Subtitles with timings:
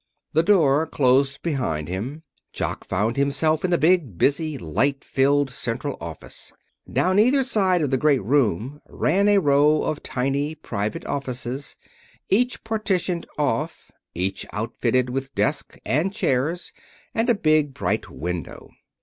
[0.33, 2.23] The door closed behind him.
[2.53, 6.51] Jock found himself in the big, busy, light flooded central office.
[6.91, 11.77] Down either side of the great room ran a row of tiny private offices,
[12.31, 16.73] each partitioned off, each outfitted with desk, and chairs,
[17.13, 18.71] and a big, bright window.